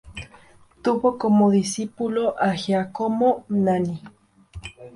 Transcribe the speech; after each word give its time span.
Tuvo 0.81 1.19
como 1.19 1.51
discípulo 1.51 2.33
a 2.39 2.55
Giacomo 2.55 3.45
Nani. 3.49 4.01